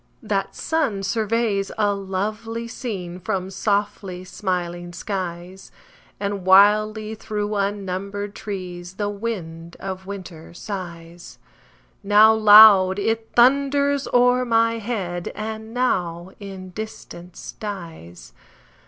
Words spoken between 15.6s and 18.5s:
now in distance dies.